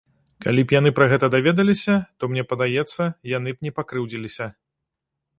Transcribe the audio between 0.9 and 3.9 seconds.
пра гэта даведаліся, то, мне падаецца, яны б не